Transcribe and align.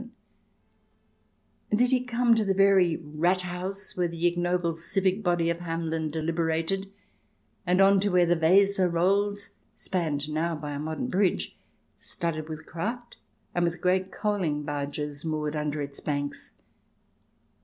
And 1.69 1.77
did 1.77 1.91
he 1.91 2.03
come 2.03 2.33
to 2.33 2.43
the 2.43 2.55
very 2.55 2.97
Rathhaus 2.97 3.95
where 3.95 4.07
the 4.07 4.25
ignoble 4.25 4.75
civic 4.75 5.21
body 5.21 5.51
of 5.51 5.59
Hamelin 5.59 6.09
deliberated, 6.09 6.91
and 7.67 7.79
on 7.79 7.99
to 7.99 8.09
where 8.09 8.25
the 8.25 8.35
Weser 8.35 8.89
rolls, 8.91 9.57
spanned 9.75 10.27
now 10.27 10.55
by 10.55 10.71
a 10.71 10.79
modern 10.79 11.05
bridge, 11.09 11.55
studded 11.97 12.49
with 12.49 12.65
craft 12.65 13.17
and 13.53 13.63
with 13.63 13.79
great 13.79 14.11
coaling 14.11 14.63
barges 14.63 15.23
moored 15.23 15.55
under 15.55 15.83
its 15.83 15.99
banks 15.99 16.53